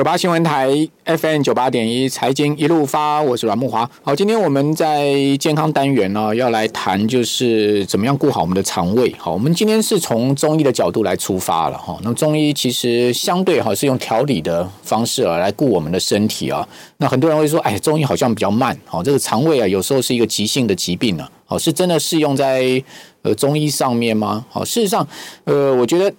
[0.00, 3.86] 九八新闻台 FM 九八点一财经一路发，我是阮慕华。
[4.02, 9.14] 好，今天我们在健康单元呢，要来谈就是怎么样顾好我们的肠胃。
[9.18, 11.98] 好，我们今天是从中医的角度来出发了哈。
[12.02, 16.66] 那中医其实相对哈是用调理的方式啊来顾我们的身体啊。
[16.96, 18.74] 那很多人会说，哎，中医好像比较慢。
[18.86, 21.28] 好，这个肠胃啊有时候是一个急性的疾病呢。
[21.44, 22.82] 好，是真的适用在
[23.20, 24.46] 呃中医上面吗？
[24.48, 25.06] 好，事实上，
[25.44, 26.10] 呃，我觉得。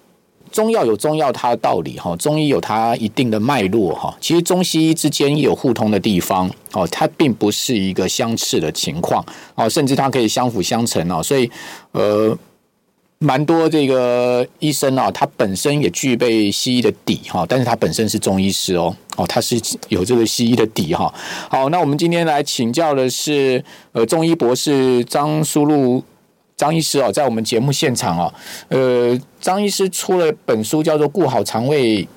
[0.51, 4.15] 中药有中药它的道理哈，中医有它一定的脉络哈。
[4.19, 11.23] 其实中西医之间也有互通的地方哦，它并不是一个相斥的情况哦，甚至它可以相辅相成哦。
[11.23, 11.49] 所以
[11.93, 12.37] 呃，
[13.19, 19.59] 蛮多这个医生啊，他本身也具备西医的底哈，但是他本身是中医师哦哦，他是
[19.89, 21.13] 有这个西医的底哈。
[21.49, 26.03] 好，那我们今天来请教的是呃中医博士张书禄。
[26.61, 28.31] 张医师哦，在我们节目现场哦，
[28.69, 32.07] 呃，张医师出了本书，叫做《顾好肠胃，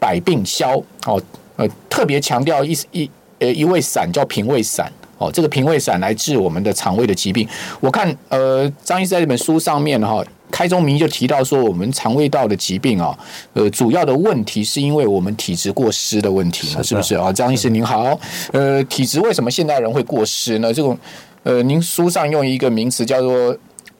[0.00, 0.76] 百病消》
[1.06, 1.22] 哦，
[1.54, 3.08] 呃，特别强调一一
[3.38, 7.48] 呃一味散叫平胃散哦，这个平胃散来治我们的肠胃的疾病。
[7.78, 10.20] 我看呃，张医师在这本书上面哈，
[10.50, 13.16] 开宗明义就提到说，我们肠胃道的疾病啊，
[13.52, 17.32] 呃，主要的问题是因为我们体质过湿的问题，是不是啊？
[17.32, 18.18] 张医师您好，
[18.50, 20.74] 呃，体质为什么现代人会过湿呢？
[20.74, 20.98] 这种
[21.44, 23.56] 呃，您书上用一个名词叫做。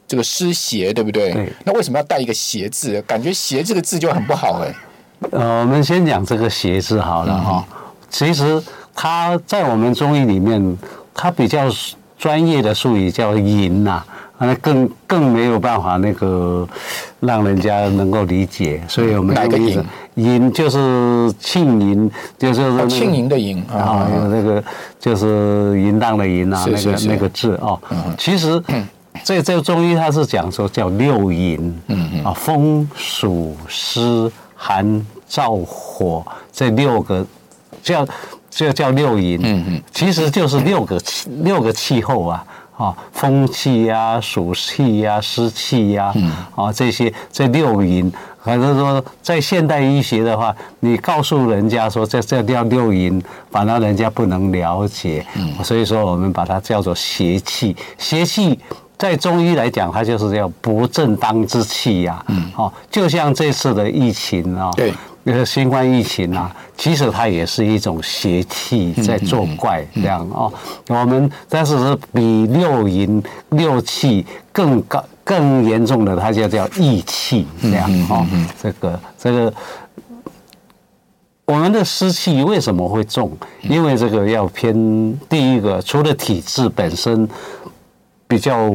[0.07, 1.33] 这个湿邪对不对？
[1.33, 1.51] 对。
[1.63, 3.01] 那为什么要带一个邪字？
[3.03, 4.75] 感觉邪这个字就很不好哎。
[5.31, 7.65] 呃，我们先讲这个邪字好了哈。
[7.71, 7.77] 嗯、
[8.09, 8.61] 其实
[8.93, 10.77] 它在我们中医里面，
[11.13, 11.67] 它比较
[12.17, 14.03] 专业的术语叫淫呐，
[14.37, 16.67] 那更更没有办法那个
[17.21, 19.83] 让人家能够理解，所以我们来个淫，
[20.15, 24.63] 淫就是庆淫，就是庆淫的淫啊，那个
[24.99, 27.79] 就是淫荡的淫啊，那个那个字哦。
[28.17, 28.61] 其实。
[29.23, 32.23] 这这个中医它是讲说叫六淫，嗯嗯。
[32.23, 37.25] 啊，风暑湿寒燥火这六个
[37.83, 38.07] 叫
[38.49, 42.45] 这叫六淫，嗯嗯，其实就是六个气六个气候啊，
[42.77, 46.31] 啊，风气呀、暑气呀、湿气呀，嗯。
[46.55, 48.11] 啊，这些这六淫，
[48.43, 53.21] 反正说在现代医学的话，你告诉人家说这这叫六淫，
[53.51, 58.59] 反而人家不能了解，嗯，所以说我们把它叫做邪气，邪气。
[58.97, 62.23] 在中医来讲，它就是叫不正当之气呀。
[62.29, 70.51] 嗯，哦，就像这次的疫情啊，对，那个新冠疫情啊，其实它也是一种邪气在作怪这样哦。
[70.87, 78.25] 我们但是是比六淫六气更高、更严重的，它就叫异气这样哦。
[78.63, 79.53] 这个这个，
[81.45, 83.29] 我们的湿气为什么会重？
[83.63, 84.73] 因为这个要偏
[85.27, 87.27] 第一个，除了体质本身。
[88.35, 88.69] 比较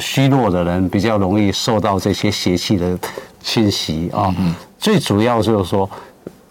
[0.00, 2.98] 虚弱的人比较容易受到这些邪气的
[3.40, 4.34] 侵袭啊。
[4.76, 5.88] 最主要就是说，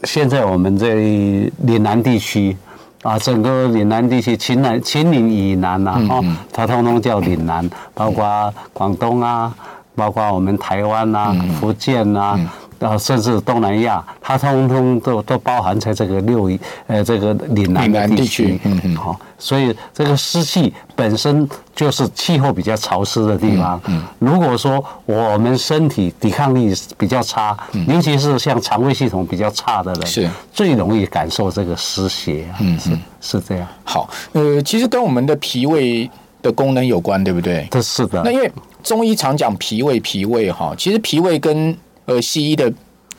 [0.05, 2.55] 现在我们在岭南地区
[3.01, 6.23] 啊，整个岭南地区，秦南、秦岭以南呐，哦，
[6.53, 9.53] 它通通叫岭南，包括广东啊，
[9.93, 12.39] 包括我们台湾啊、福建啊。
[12.83, 16.51] 啊，甚至东南亚，它通通都都包含在这个六
[16.87, 23.79] 呃这个岭南的地区，嗯嗯，好，所以这个湿气本身就是气候比较潮湿的地方。
[23.85, 27.57] 嗯，如果说我们身体抵抗力比较差，
[27.87, 32.45] 尤其是像肠胃系统比较差的人，是最容易感受这个湿邪。
[32.59, 32.89] 嗯，是
[33.21, 33.67] 是这样。
[33.83, 36.09] 好，呃，其实跟我们的脾胃
[36.41, 37.65] 的功能有关，对不对？
[37.71, 38.21] 这是的。
[38.23, 38.51] 那因为
[38.83, 41.75] 中医常讲脾胃，脾胃哈，其实脾胃跟
[42.05, 42.71] 呃，西医的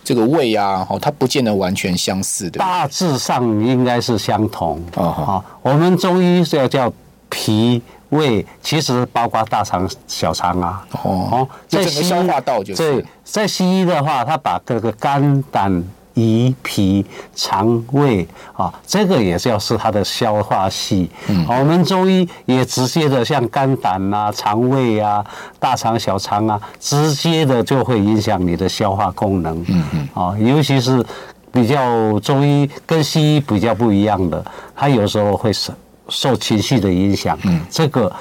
[0.02, 4.82] 这个胃啊，哦，它不见得完全相似的，大致上应该是相同。
[4.94, 6.92] 啊哈，我们中医是要叫
[7.28, 10.86] 脾胃，其实包括大肠、小肠啊。
[11.02, 13.04] 哦，在西医消化道就是。
[13.24, 15.82] 在西医的话，它把各个肝胆。
[16.14, 17.04] 胰脾
[17.34, 21.10] 肠胃啊，这个也是要是它的消化系。
[21.28, 25.24] 嗯，我们中医也直接的，像肝胆啊、肠胃啊、
[25.58, 29.60] 大肠、小肠啊，直接的就会影响你的消化功能。
[29.68, 31.04] 嗯嗯，啊，尤其是
[31.50, 34.44] 比较中医跟西医比较不一样的，
[34.74, 35.72] 它有时候会受
[36.08, 37.38] 受情绪的影响。
[37.42, 38.12] 嗯，这个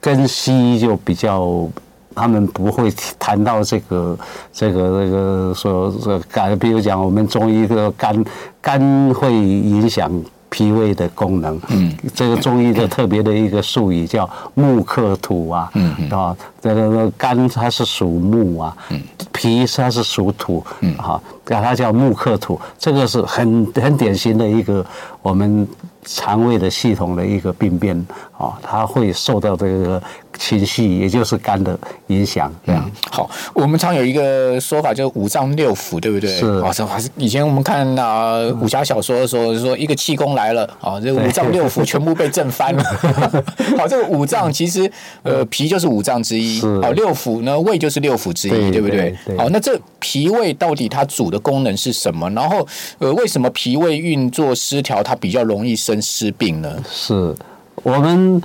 [0.00, 1.68] 跟西医就比较。
[2.14, 4.18] 他们不会谈到这个、
[4.52, 8.24] 这个、这个说这肝，比如讲我们中医的肝，
[8.60, 10.10] 肝会影响
[10.48, 11.58] 脾胃的功能。
[11.68, 15.70] 嗯，这个中医的特别的一个术语叫木克土啊。
[15.74, 16.10] 嗯嗯。
[16.10, 18.76] 啊，这个肝它是属木啊。
[18.90, 19.00] 嗯。
[19.32, 20.64] 脾它是属土。
[20.80, 20.92] 嗯。
[20.96, 24.84] 哈，它叫木克土，这个是很很典型的一个
[25.22, 25.66] 我们
[26.04, 27.96] 肠胃的系统的一个病变。
[28.36, 30.02] 啊，它会受到这个。
[30.40, 32.50] 情绪，也就是肝的影响。
[32.64, 36.30] 这样、嗯、好，我们常有一个说法，就是五脏六腑，对不对？
[36.30, 42.82] 是啊，这还是以前我们看啊武侠小说的时候，说一个气功来了啊，这五脏六腑全部被震翻了。
[43.76, 44.90] 好，这个五脏其实
[45.22, 49.36] 呃脾就是五脏之一，好六腑呢胃就是六腑之一，对，对不对，对，对？
[49.36, 52.30] 好，那这脾胃到底它主的功能是什么？
[52.30, 52.66] 然后
[52.98, 56.82] 呃为什么脾胃运作失调，它比较容易生湿病呢？
[56.90, 57.34] 是
[57.82, 58.42] 我们。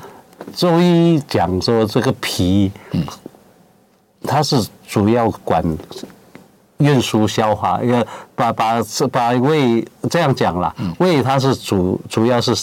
[0.55, 2.71] 中医讲说，这个脾，
[4.23, 5.63] 它是主要管
[6.77, 8.05] 运输消化，要
[8.35, 8.75] 把把
[9.11, 12.55] 把胃这样讲了，胃它是主主要是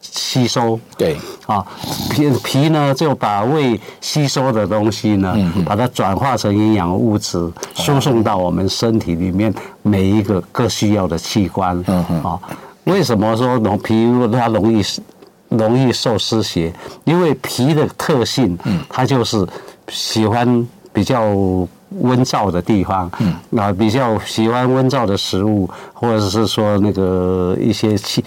[0.00, 1.16] 吸收，对。
[1.46, 1.64] 啊，
[2.10, 5.36] 脾脾呢就把胃吸收的东西呢，
[5.66, 9.52] 把它转化成营养物质，输送到我们身体里面
[9.82, 12.38] 每一个各需要的器官，嗯啊，
[12.84, 14.84] 为什么说容脾它容易？
[15.58, 16.72] 容易受湿邪，
[17.04, 18.58] 因为脾的特性，
[18.88, 19.46] 它就是
[19.88, 21.22] 喜欢比较
[22.00, 28.24] 温燥的地方，嗯，啊，比较喜欢温燥的食物，或者是说那个一些气，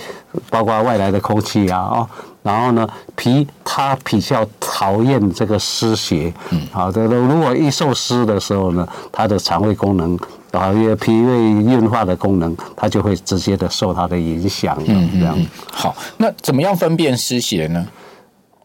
[0.50, 2.10] 包括外来的空气啊，哦，
[2.44, 10.18] 然后呢，脾它比较讨厌这个湿邪，嗯，好的，如果一受湿的时候呢，它的肠胃功能。
[10.56, 14.78] 啊，因为脾胃运化的功能，它就会直接的受它的影响。
[14.86, 15.38] 嗯，这样。
[15.72, 17.86] 好，那怎么样分辨湿邪呢？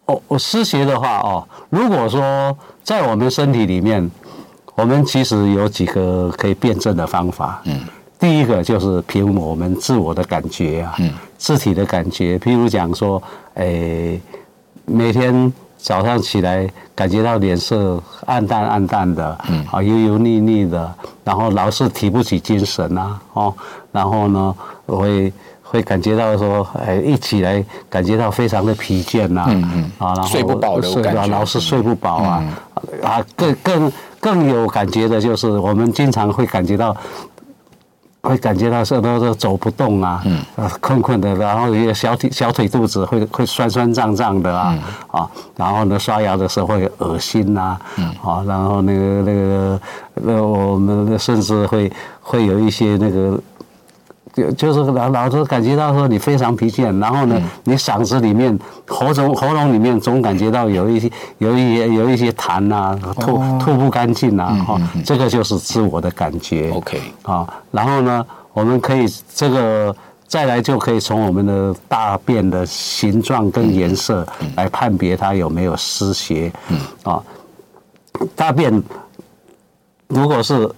[0.06, 4.10] 哦，我湿邪的话，哦，如果说在我们身体里面，
[4.74, 7.60] 我们其实有几个可以辨证的方法。
[7.64, 7.80] 嗯，
[8.18, 13.22] 第一个就是凭我们自我的感觉啊，嗯，肢体的感觉，譬如讲说，
[13.54, 14.20] 诶，
[14.86, 15.52] 每天。
[15.82, 20.94] 早上起来感觉到脸色暗淡暗淡的，嗯，啊油油腻腻的，
[21.24, 23.54] 然后老是提不起精神呐，哦，
[23.90, 24.54] 然后呢
[24.86, 25.32] 我会
[25.62, 32.44] 会感觉到说，哎，一起来感觉到非常的疲倦呐，嗯嗯，啊，然后睡不饱的感觉，老是睡不饱啊，
[33.02, 36.94] 啊，更更更有感觉的就是我们经常会感觉到。
[38.22, 40.40] 会感觉到是都是走不动啊，嗯，
[40.80, 44.78] 困困的，然后一个小腿小腿肚子会会酸酸胀胀的啊，
[45.08, 49.80] 啊，然后呢刷牙的时候会恶心呐，嗯，啊，然后那个那个
[50.14, 51.90] 那我们甚至会
[52.20, 53.38] 会有一些那个。
[54.40, 66.70] 就就是老老是感觉到说你非常疲倦，然后呢，你嗓子里面、喉咙喉咙里面总感觉到有一些、有一些、有一些痰呐，吐吐不干净呐，哈，这个就是自我的感觉。
[66.70, 69.94] OK，啊，然后呢，我们可以这个
[70.26, 74.26] 再来就可以从我们的大便的形状跟颜色
[74.56, 76.52] 来判别它有没有湿邪。
[76.68, 77.22] 嗯，啊，
[78.34, 78.82] 大便
[80.08, 80.70] 如果是。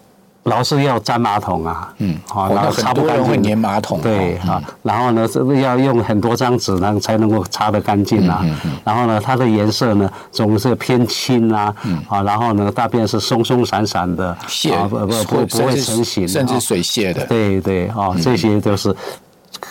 [0.44, 8.40] 老是要粘马桶啊，嗯，好，然后擦不干净，会粘马桶，对啊，然后呢，这个要用很多张纸，然后才能够擦得干净啊。
[8.42, 11.74] 嗯然后呢，它的颜色呢总是偏青啊，
[12.08, 18.94] 啊，然后呢，大便是松松散散的，啊，不不不不会成型，甚至水泄的，对对啊，这些都是。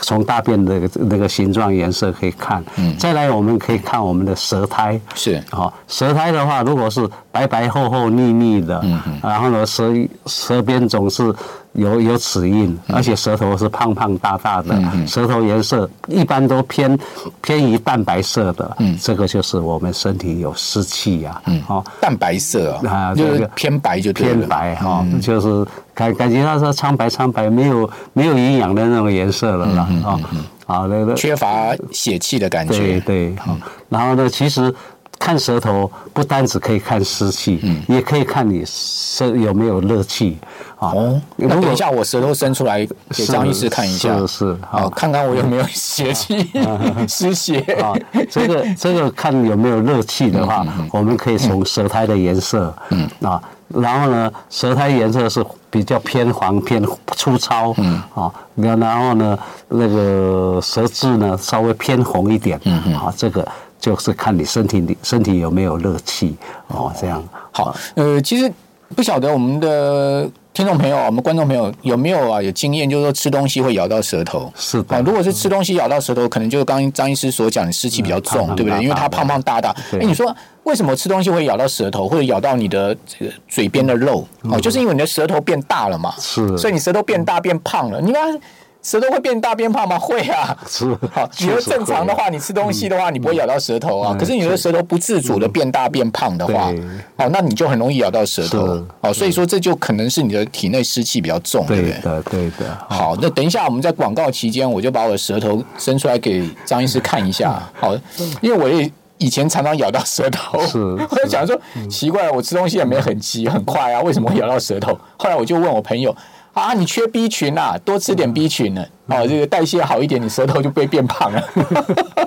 [0.04, 9.94] 从大便的那个形状、颜色可以看，嗯，再来我们可以看我们的舌苔，是，好，舌苔的话，如果是白白厚厚腻腻的，嗯，然后呢，舌
[10.26, 11.34] 舌边总是。
[11.74, 17.00] 有有齿印，而且舌头是胖胖大大的，嗯、舌头颜色一般都偏
[17.42, 30.20] 偏于淡白色的，嗯，这个就是我们身体有湿气呀，嗯，哦，淡白色啊，就是偏白就偏白哈，就是感感觉到说苍白苍白，没有没有营养的那种颜色了啦，啊，
[30.66, 33.56] 好那个缺乏血气的感觉，对对，好，
[33.88, 34.76] 然后呢，其实。
[35.22, 40.40] 看舌头不单只可以看湿气，嗯，也可以看你舌有没有热气
[40.80, 40.90] 啊。
[40.90, 46.50] 哦，那等一下我舌头伸出来给张医师看一下，是是，好，看看我有没有邪气
[47.08, 47.94] 湿邪啊。
[48.32, 53.08] 这个这个看有没有热气的话，我们可以从舌苔的颜色，嗯。
[53.22, 56.84] 啊，然后呢，舌苔颜色是比较偏黄偏
[57.16, 58.02] 粗糙，嗯。
[58.16, 59.38] 啊，然后呢，
[59.70, 62.96] 那个舌质呢稍微偏红一点，嗯。
[62.96, 63.48] 啊，这个。
[63.82, 67.22] 就是看你身体里身体有没有热气哦，这样
[67.52, 67.76] 好。
[67.96, 68.50] 呃，其实
[68.96, 74.54] 不晓得我们的听众朋友、我们观众朋友有没有啊有经验，就是说吃东西会咬到舌头。
[74.56, 78.84] 是的，如果是吃东西咬到舌头，可能就是刚刚张医师所讲的湿气比较重，对不对？
[78.84, 79.76] 因为它胖胖大大。
[79.94, 80.34] 哎，你说
[80.64, 84.28] 为什么吃东西会咬到舌头，或者咬到你的这个嘴边的肉？
[84.44, 86.14] 哦，就是因为你的舌头变大了嘛。
[86.20, 86.56] 是。
[86.56, 88.40] 所以你舌头变大变胖了，你看。
[88.84, 89.98] 舌头会变大变胖吗？
[89.98, 90.86] 会啊，是。
[91.12, 94.16] 好，你说正常的话，你吃东西的话，你不会咬到舌头啊。
[94.20, 96.72] 可是你的舌头不自主的变大变胖的话，
[97.18, 98.84] 哦，那你就很容易咬到舌头。
[99.02, 101.94] 哦，所以说这就可能是你的体内湿气比较重，对不对？
[101.94, 102.78] 对的，对的。
[102.90, 107.62] 好，那等一下我们在广告期间，我就把我的舌头伸出来给张医师看一下。
[107.80, 107.96] 好，
[108.42, 108.92] 因为我也。
[109.22, 110.58] 以前常常咬到舌头，
[111.08, 111.56] 我就想说
[111.88, 114.98] 奇怪，我吃东西也没很急很快啊，为什么会咬到舌头？
[115.16, 116.10] 后来我就问我朋友
[116.54, 121.42] 啊，你缺 B 群啊，多吃点 B 群呢，哦，这个代谢好一点，你舌头就不会变胖了。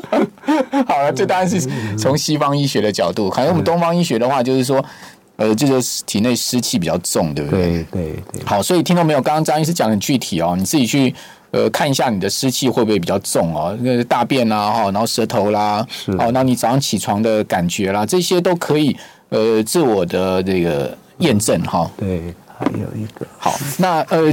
[0.87, 1.61] 好了，这当然是
[1.97, 4.85] 从西方医学的角度，可能我们东方医学的话，就是说。
[5.37, 7.61] 呃，这个体内湿气比较重，对不对？
[7.61, 8.43] 对对对。
[8.47, 9.21] 好，所以听到没有？
[9.21, 11.13] 刚刚张医师讲的很具体哦，你自己去
[11.51, 13.77] 呃看一下你的湿气会不会比较重哦？
[13.81, 18.97] 那个大便啦，哈，然后舌头啦，是哦，那你早上起床的感觉啦，这些都可以
[19.31, 21.91] 呃自我的这个验证哈。
[21.97, 23.27] 对，还有一个。
[23.39, 24.33] 好，那呃，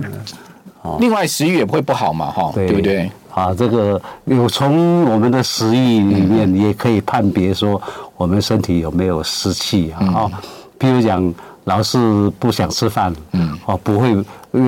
[0.99, 2.71] 另外食欲也不会不好嘛，哈，对。
[2.71, 3.11] 不对？
[3.33, 7.81] 啊，这个有从我们的食欲里面也可以判别说
[8.17, 10.29] 我们身体有没有湿气啊。
[10.77, 14.11] 比如讲，老是不想吃饭，嗯，哦，不会，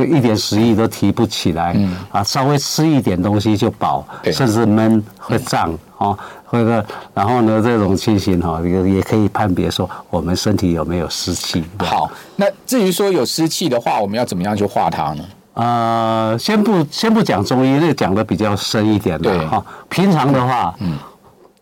[0.06, 6.18] 一点食欲都提不起来，嗯，啊，稍微吃一点东西就饱，甚至闷会胀，哦，
[6.54, 11.64] 或者然后呢，这种情形哈，也也可以判别说我们身体有没有湿气。
[11.80, 15.24] 好，那至于说有湿气的话，我们要怎么样去化它呢？
[15.56, 19.66] 呃，先不先不讲中医，那讲的比较深一点的哈。
[19.90, 20.96] 平常的话，嗯，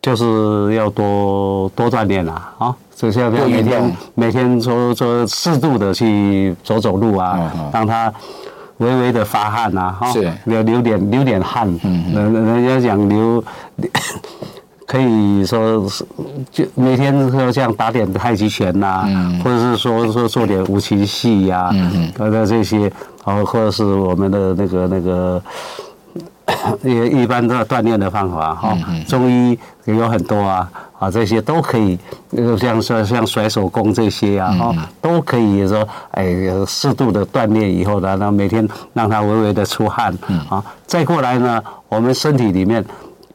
[0.02, 2.76] 就是要多多锻炼啦，啊。
[2.94, 8.14] 就是要每天每天说说适度的去走走路啊，让它
[8.78, 11.68] 微微的发汗呐，哈，流流点流点汗，
[12.14, 13.44] 人人家讲流，
[14.92, 16.06] 可以说是
[16.52, 19.08] 就每天说像打点太极拳呐，
[19.42, 21.70] 或者是说说做点五禽戏呀，
[22.18, 22.92] 等等这些，
[23.26, 25.42] 然后或者是我们的那个那个。
[26.84, 30.70] 也 一般的锻炼的方法哈，中医也有很多啊，
[31.00, 31.98] 啊这些都可以，
[32.60, 36.26] 像说像甩手功这些啊，哈都可以说，哎，
[36.68, 40.14] 适度的锻炼以后呢，那每天让它微微的出汗，
[40.50, 42.84] 啊，再过来呢，我们身体里面。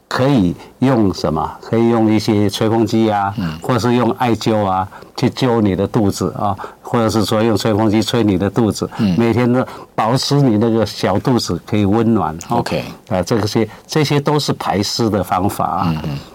[0.09, 1.51] 可以用什么？
[1.61, 4.87] 可以用一些吹风机啊，或者是用艾灸啊，
[5.17, 12.37] 去灸你的肚子啊，或者是说用吹风机吹你的肚子，每天都保持你那个小肚子可以温暖。
[12.51, 15.95] OK，啊，这些这些都是排湿的方法啊。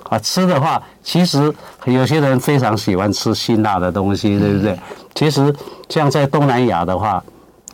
[0.09, 1.51] 啊，吃的话，其实
[1.85, 4.77] 有些人非常喜欢吃辛辣的东西，对不对？
[5.15, 5.53] 其实
[5.87, 7.23] 像在东南亚的话，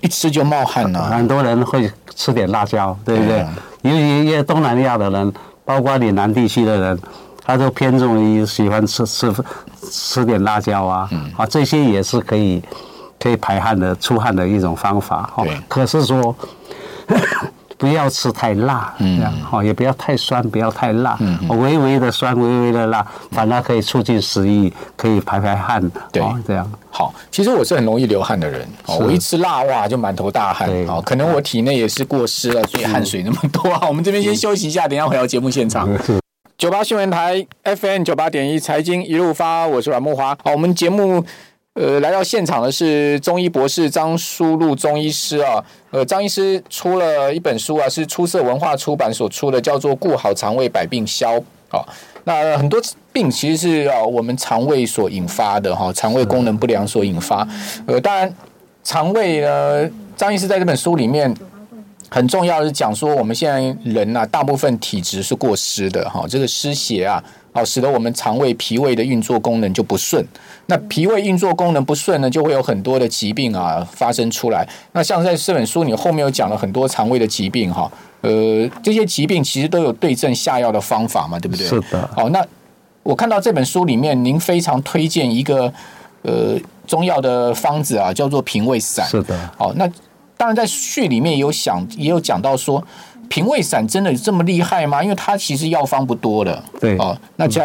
[0.02, 3.46] 一吃就冒汗了，很多人会吃点辣椒，对不对？
[3.82, 5.34] 因为因为东南亚的人。
[5.68, 7.00] 包括岭南地区的人，
[7.46, 9.32] 他都偏重于喜欢吃吃
[9.92, 12.64] 吃点辣椒啊，啊，这些也是可以
[13.20, 15.46] 可以排汗的出汗的一种方法哈。
[15.68, 16.34] 可是说。
[17.78, 21.18] 不要吃太辣，这样好，也不要太酸，不要太辣，
[21.50, 25.80] 微微的酸，微微的辣，反而可以促进食欲，可以排排汗，
[26.12, 27.14] 对，这样好。
[27.30, 28.68] 其实我是很容易流汗的人，
[29.00, 33.86] 我一吃辣哇就满头大汗，哦，可能我体内也是过湿了，所以汗水那么多啊。
[33.88, 35.88] 我们这边先休息一下，等一下回到节目现场。
[36.58, 40.36] 九八新闻台 FM 九八点一财经一路发，我是阮慕华。
[40.44, 41.24] 好，我们节目。
[41.78, 45.64] 呃，来到现场的是中医博士张书禄中医师啊。
[45.92, 51.36] 呃，张医师出了一本书啊，是出色文化出版所出的，叫做《顾好肠胃，百病消》。
[51.70, 51.86] 啊，
[52.24, 52.82] 那很多
[53.14, 57.48] 病其实是啊，我们肠胃所引发的哈，肠胃功能不良所引发。
[57.86, 58.34] 呃，当然，
[58.84, 61.32] 肠胃呢，张医师在这本书里面
[62.10, 67.24] 很重要是讲说，我们现在人呐，大部分体质是过湿的哈，这个湿邪啊。
[67.58, 70.24] 好，使得我们肠胃、脾胃的运作功能就不顺。
[70.68, 74.68] 那脾胃运作功能不顺呢，就会有很多的疾病啊发生出来。
[74.92, 77.92] 那像在这本书，你后面有讲了很多肠胃的疾病哈。
[78.22, 81.66] 呃，这些疾病其实都有对症下药的方法嘛，对不对？
[81.66, 82.08] 是的。
[82.16, 82.46] 好，那
[83.02, 85.74] 我看到这本书里面，您非常推荐一个
[86.22, 89.04] 呃中药的方子啊，叫做平胃散。
[89.08, 89.36] 是的。
[89.58, 89.90] 好，那
[90.38, 92.86] 当然在序里面也有想，也有讲到说。
[93.30, 95.04] 平胃散真的有这么厉害吗？
[95.04, 96.98] 因为它其实药方不多的，对。
[96.98, 97.64] 哦，那加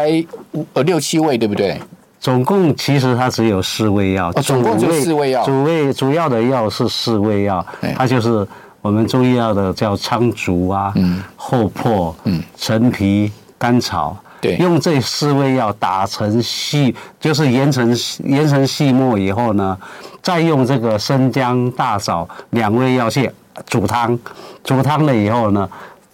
[0.53, 1.79] 五呃六七味，对不对？
[2.19, 7.65] 总共其实它只有四味药，哦，总共就四味药，主味主要的药是四味药，
[7.97, 8.47] 它就是
[8.81, 17.93] 我们中医药的叫苍术啊，嗯，厚朴，嗯，陈皮、甘草，对，用这四味药打成细，就是研成
[18.23, 19.77] 研成细末以后呢，
[20.21, 23.29] 再用这个生姜、大枣两味药去。
[23.65, 24.17] 煮汤，
[24.63, 25.69] 煮汤了以后呢，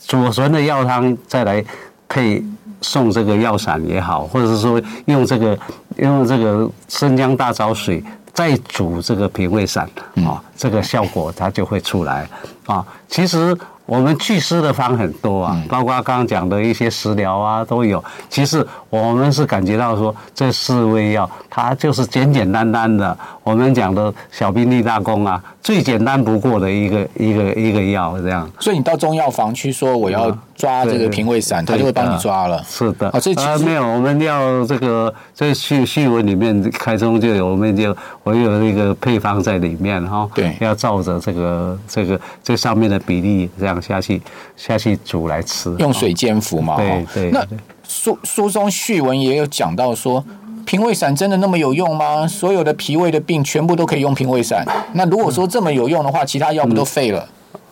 [0.05, 1.63] 煮熟的药汤再来
[2.08, 2.43] 配
[2.81, 5.58] 送这个药散也好，或者是说用这个
[5.98, 8.03] 用这个生姜大枣水
[8.34, 9.89] 再煮这个平胃散
[10.25, 12.27] 啊，这个效果它就会出来
[12.65, 12.86] 啊。
[13.08, 18.03] 其实我们祛湿的方很多啊，包括刚刚讲的一些食疗啊都有。
[18.29, 23.17] 其实我们是感觉到说这四味药它就是简简单单的。
[23.43, 28.50] 我们讲的小兵立大功啊，最简单不过的一个一个一个药这样。
[28.60, 32.63] 所以你到中药房去说我要抓这个平胃散，他就会帮你抓了。
[32.67, 33.10] 是的。
[33.10, 40.29] 啊，这其实没有，我们要这个在序序文里面开中就有，我们就我有一个配方在里面哈。
[40.36, 40.55] 对。
[40.60, 44.22] 要照着这个这个这上面的比例这样下去
[44.55, 45.74] 下去煮来吃。
[45.79, 46.75] 用水煎服嘛。
[46.75, 47.31] 对对。
[47.31, 47.43] 那
[47.89, 50.24] 书书中序文也有讲到说。
[50.65, 52.27] 平胃散真的那么有用吗？
[52.27, 54.63] 所有的脾胃的病全部都可以用平胃散？
[54.93, 57.27] 那如果说这么有用的话，其他药不都废了？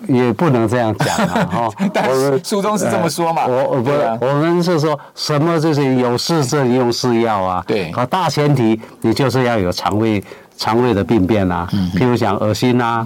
[0.08, 1.46] 也不能这样讲啊！
[1.46, 3.46] 哈， 但是书中是这么说嘛？
[3.46, 3.92] 我我不，
[4.26, 7.64] 我们是说什么就是有事症用是药啊？
[7.68, 10.24] 对，好，大前提你就是要有肠胃
[10.58, 13.06] 肠胃的病变啊，譬如讲恶心啊、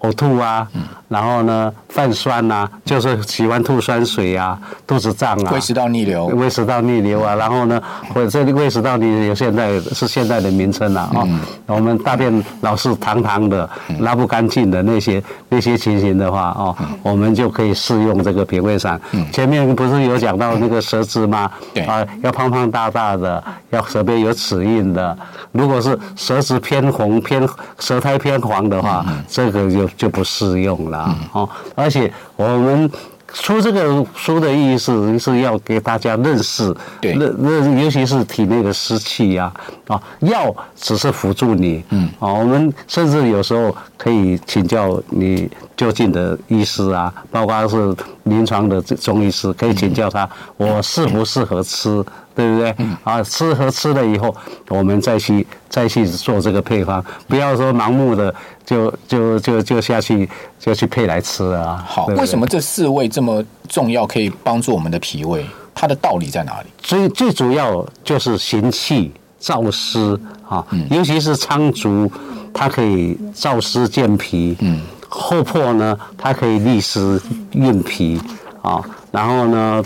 [0.00, 0.68] 呕吐啊。
[1.10, 7.34] 然后呢，泛酸呐、啊，就是喜欢吐酸水啊，肚子胀啊，胃食道逆流，胃食道逆流啊。
[7.34, 7.82] 然后呢，
[8.14, 11.24] 或者胃食道逆流现在是现在的名称了啊。
[11.26, 19.00] 嗯、我们大便老是溏溏的，拉不干净的那些那些情形的话哦，我们就可以试用这个平胃散。
[19.32, 21.50] 前面不是有讲到那个舌质吗？
[21.88, 25.18] 啊，要胖胖大大的，要舌边有齿印的。
[25.50, 27.44] 如果是舌质偏红、偏
[27.80, 30.99] 舌苔偏黄的话，这个就就不适用了。
[31.00, 32.90] 啊，哦，而且我们
[33.32, 39.52] 出这个书的意义是是要给大家认识，对，认认，尤其是体内的湿气呀，
[39.86, 52.04] 啊，药只是辅助你，嗯，啊，我们甚至有时候可以请教你就近的医师啊，包括是临床的中医师，可以请教他，我适不适合吃。
[52.40, 52.74] 对不对？
[53.04, 54.34] 啊，吃和吃了以后，
[54.68, 60.26] 我们再去再去做这个配方，不要说盲目的就就就就下去
[60.58, 61.84] 就去配来吃啊。
[61.86, 65.44] 好，为什么这四味这么重要，可以帮助我们的脾胃？
[65.74, 66.68] 它的道理在哪里？
[66.78, 70.18] 最最主要就是行气燥湿
[70.48, 72.10] 啊，尤其是苍术，
[72.54, 74.56] 它可以燥湿健脾。
[74.60, 77.20] 嗯，厚朴呢，它可以利湿
[77.52, 78.18] 润脾
[78.62, 78.82] 啊，
[79.12, 79.84] 然后呢。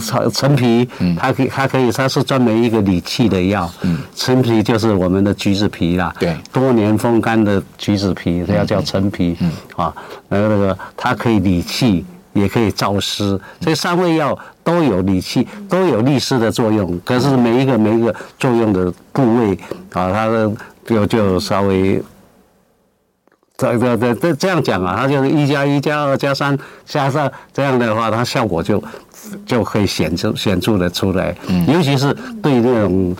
[0.00, 0.88] 陈陈皮，
[1.18, 3.70] 它可以，它可以，它是专门一个理气的药。
[4.14, 6.14] 陈皮就是我们的橘子皮啦。
[6.18, 9.36] 对，多年风干的橘子皮，它要叫陈皮。
[9.40, 9.94] 嗯，啊，
[10.28, 13.38] 那个那个，它可以理气，也可以燥湿。
[13.60, 17.00] 这三味药都有理气，都有利湿的作用。
[17.04, 19.58] 可是每一个每一个作用的部位
[19.92, 20.50] 啊，它的
[20.84, 22.02] 就就稍微。
[23.60, 28.82] 这这这这这样讲啊，它就是一加一加二加三加上这样的话，它效果就
[29.44, 31.36] 就可以显著显著的出来。
[31.48, 33.14] 嗯，尤其是对这种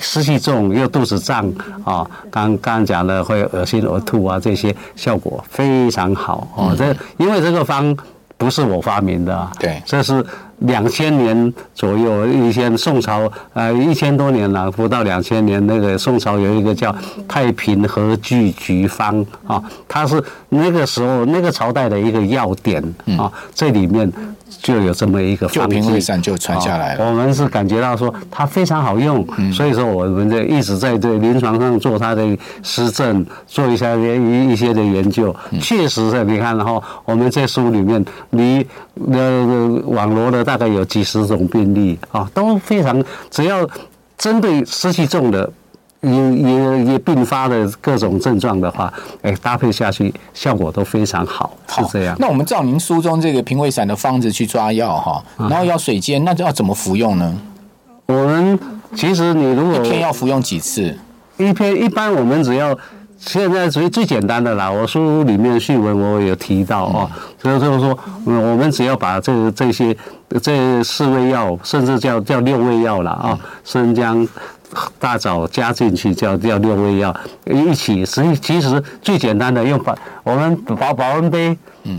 [0.00, 1.52] 湿气重又肚子胀
[1.84, 6.74] 啊，刚刚讲的会恶心呕吐啊，这些效果非常好哦。
[6.78, 7.96] 这因为这个方
[8.38, 10.24] 不是我发明的，对，这是。
[10.66, 16.90] 两千年左右，以前宋朝，呃，一千多年了，不到两千年，那个宋朝有一个叫
[17.28, 22.82] 《太平和聚局方》啊，它是那个时候那个朝代的一个要点
[23.18, 24.10] 啊，这里面。
[24.60, 27.04] 就有这么一个方剂，就传下来了。
[27.04, 35.34] 我们是感觉到说它非常好用，所以说我们就一直在这临床上做它的实证，做一下一一些的研究。
[35.60, 38.64] 确实是，你看，然后我们在书里面，你
[39.12, 43.68] 呃网罗了大概有几十种病例啊，都非常，只要
[44.16, 45.50] 针对湿气重的。
[46.04, 52.16] 也也也并发的各种症状的话，哎，搭配下去效果都非常好，好是这样。
[52.18, 57.32] 那我们照您书中这个平胃散的方子去抓药哈，然后要水煎，那就要怎么服用呢？
[58.06, 58.58] 我们
[58.96, 60.92] 其实你如果一天要服用几次？
[61.36, 62.76] 一天一般我们只要
[63.24, 64.70] 现在属于最简单的啦。
[64.70, 69.96] 我书里面序文我有提到哦，所以就是说，嗯，我们只要把这这些
[70.42, 74.28] 这四味药，甚至叫叫六味药了啊，生姜。
[74.98, 81.54] 大枣加进去叫叫六味药一起，实际其实最简单的用保我们保保温杯。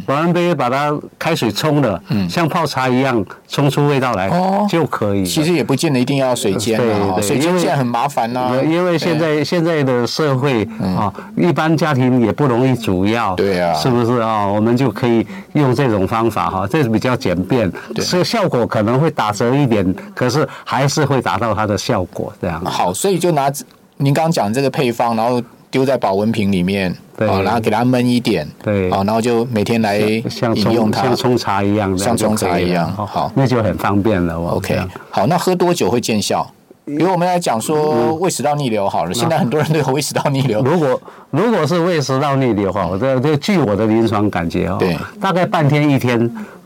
[0.05, 4.29] 保温杯把它开水冲了，嗯像泡茶一样冲出味道来
[4.69, 5.25] 就可以。
[5.25, 8.51] 其实也不见得一定要水煎，对对，水煎现在很麻烦呐。
[8.63, 14.45] 因为现在现在的社会啊，一般家庭也不容易煮药，对啊，是不是啊？
[14.45, 22.63] 我们就可以用这种方法哈，这是比较简便，所以效果可能会打折一点，可是还是会达到它的效果这样。
[22.65, 23.51] 好，所以就拿
[23.97, 25.41] 您刚刚讲这个配方，然后
[25.73, 26.95] 丢在保温瓶里面。
[27.15, 34.36] 对，然后给它焖一点，对，然后就每天来饮用它，像冲茶一样，像冲茶一样，好，那就很方便了。
[34.36, 34.79] OK，
[35.12, 36.49] 好，那喝多久会见效？
[36.86, 40.63] 比如我们来讲说胃食道逆流好了，现在很多人都有胃食道逆流。
[40.63, 46.19] 如果如果是胃食道逆流的话，我这这据我的临床感觉哦，对，大概半天一天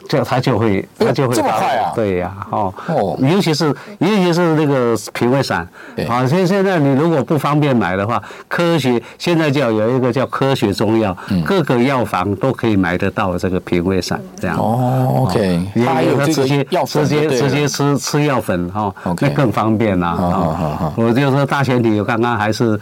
[0.08, 1.92] 这他就会，他就会这么快啊？
[1.94, 2.74] 对呀，哦，
[3.20, 3.66] 尤其是
[4.00, 5.68] 尤其是那个脾胃散，
[6.08, 11.16] 啊，现现在你如果不方便买的话，科学现在叫有一个叫科学中药，
[11.46, 14.58] 各个药房都可以买得到这个脾胃散，这样。
[14.58, 20.10] 哦，OK，还有直接直接直接吃吃药粉哈，那更方便啦。
[20.10, 22.80] 啊，我就说大前提，我刚刚还是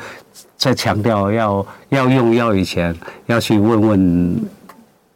[0.58, 4.46] 在强调要要用药以前要去问问。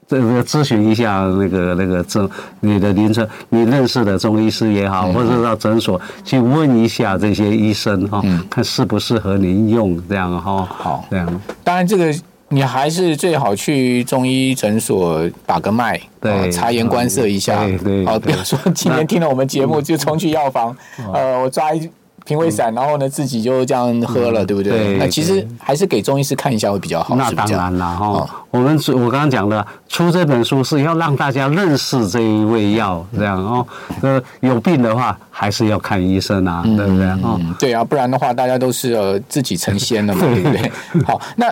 [0.10, 2.28] 这个咨询一下那个那个中
[2.62, 8.19] 你的临床你认识的中医师也好，或者到诊所去问一下这些医生哈，
[8.50, 10.65] 看适不适合您用这样哈。
[10.65, 11.41] 好，这样。
[11.63, 12.12] 当然，这个
[12.48, 17.63] 你还是最好去中医诊所把个脉，对，察言观色一下。
[17.63, 18.06] 对对。
[18.08, 20.76] 好，比如说今天听了我们节目就冲去药房，
[21.13, 21.88] 呃，我抓一。
[22.30, 24.98] 平胃散，然后呢，自己就这样喝了，对不对？
[25.00, 27.15] 那其实还是给中医师看一下会比较好。
[27.15, 28.30] 那当然了哈。
[28.52, 33.65] 我们我刚刚讲的出这本书是要让大家认识这一味药，这样哦。
[34.02, 37.08] 呃，有病的话还是要看医生啊，对不对？
[37.24, 40.72] 哦，对啊，不然的话大家都是呃自己成仙了嘛， 对不对？
[41.06, 41.52] 好，那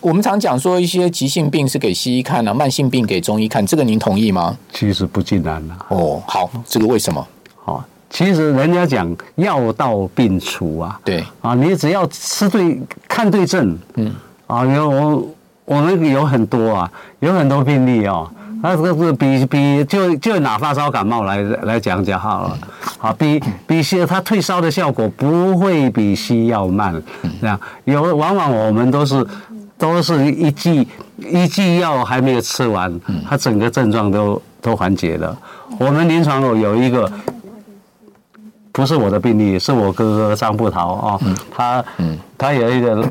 [0.00, 4.56] 我们常讲说一些急性病是给西医看的，慢性病给中医看，这个您同意吗？
[4.72, 5.76] 其实不尽然了。
[5.88, 7.26] 哦，好，这个为什么？
[7.62, 7.84] 好。
[8.08, 11.24] 其实人家讲药到病除啊，对。
[11.42, 14.14] 啊，你只要吃对、看对症，嗯，
[14.46, 15.28] 啊，有我
[15.64, 18.30] 我们有很多啊，有很多病例哦，
[18.62, 22.58] 那这个比比就就拿发烧感冒来来讲讲好了，
[23.00, 27.02] 啊，比比西它退烧的效果不会比西药慢，
[27.40, 29.26] 这样有往往我们都是
[29.76, 30.86] 都是一剂
[31.18, 35.36] 一剂药还没有吃完，它整个症状都都缓解了。
[35.78, 37.10] 我们临床有有一个。
[38.76, 41.82] 不是我的病例，是我哥哥张步桃啊，他
[42.36, 43.10] 他有一个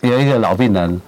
[0.00, 1.00] 有一个老病人，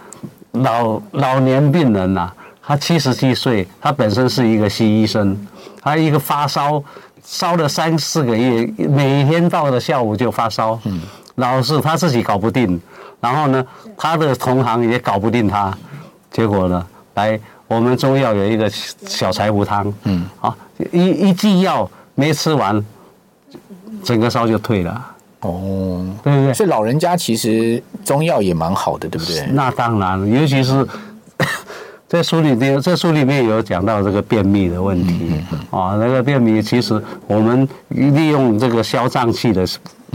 [0.53, 2.31] 老老年病人呐，
[2.65, 5.37] 他七十七岁，他本身是一个西医生，
[5.81, 6.81] 他一个发烧
[7.25, 10.79] 烧了三四个月，每天到了下午就发烧，
[11.35, 12.81] 老是他自己搞不定，
[13.21, 13.67] 然后呢，
[13.97, 15.77] 他的同行也搞不定他，
[16.31, 20.57] 结果呢，来我们中药有一个小柴胡汤，嗯，啊
[20.93, 22.81] 一一剂药没吃完。
[24.05, 25.07] 整个烧就退了
[25.41, 26.55] 哦，对不对？
[26.55, 29.47] 所以老人家其实中药也蛮好的，对不对？
[29.53, 30.87] 那当然，尤其是
[32.09, 35.97] 在书里面，在书里面有讲到这个便秘的问题啊。
[35.99, 39.67] 那个便秘，其实我们利用这个消胀气的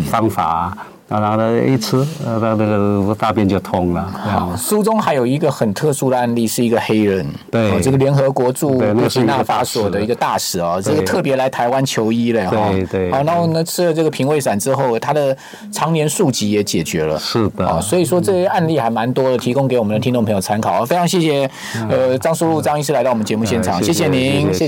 [0.10, 0.78] 方法。
[1.08, 4.04] 然后呢，一吃，呃，那那个大便就通了。
[4.12, 12.70] 好，书中还有一个很特殊的案例，是一个黑人，对，这个联合国驻布基纳法索的一个大使哦，这个特别来台湾求医了哈。
[12.72, 13.12] 对对。
[13.12, 15.36] 好，然后呢，吃了这个平胃散之后，他的
[15.72, 17.18] 常年宿疾也解决了。
[17.18, 17.66] 是的。
[17.66, 20.84] 啊所以说这些案例还蛮多的，提供给我们的听众朋友参考。
[20.86, 21.50] 非常谢谢，
[21.90, 24.66] 呃，张叔禄张医师来到我们节目现场，谢谢您，谢谢。